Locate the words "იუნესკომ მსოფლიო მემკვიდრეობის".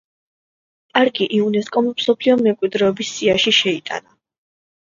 1.39-3.15